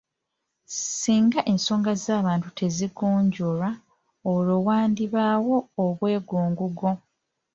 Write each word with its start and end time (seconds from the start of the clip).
Singa 0.97 1.39
ensonga 1.51 1.91
z'abantu 2.03 2.47
tezigonjoolwa 2.59 3.69
olwo 4.31 4.55
wandibaawo 4.67 5.55
obwegugungo. 5.83 6.89